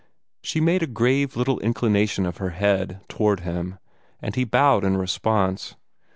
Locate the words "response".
4.97-5.75